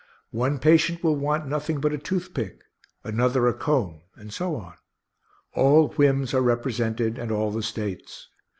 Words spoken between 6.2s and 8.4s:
are represented, and all the States.